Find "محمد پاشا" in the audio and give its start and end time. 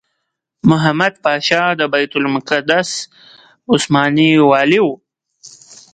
0.69-1.63